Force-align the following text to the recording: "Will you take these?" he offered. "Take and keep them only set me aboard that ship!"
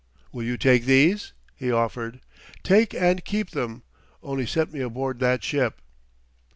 "Will 0.31 0.41
you 0.41 0.57
take 0.57 0.85
these?" 0.85 1.33
he 1.55 1.71
offered. 1.71 2.21
"Take 2.63 2.95
and 2.95 3.23
keep 3.23 3.51
them 3.51 3.83
only 4.23 4.47
set 4.47 4.73
me 4.73 4.79
aboard 4.79 5.19
that 5.19 5.43
ship!" 5.43 5.79